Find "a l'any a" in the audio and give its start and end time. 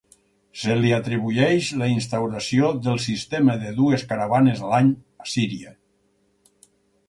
4.67-5.33